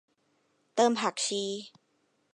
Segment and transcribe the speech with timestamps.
[0.75, 1.43] เติมผักชี